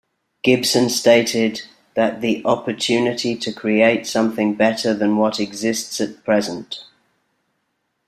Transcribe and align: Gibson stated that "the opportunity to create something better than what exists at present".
Gibson 0.41 0.89
stated 0.89 1.61
that 1.93 2.21
"the 2.21 2.43
opportunity 2.43 3.35
to 3.35 3.53
create 3.53 4.07
something 4.07 4.55
better 4.55 4.95
than 4.95 5.17
what 5.17 5.39
exists 5.39 6.01
at 6.01 6.23
present". 6.25 6.79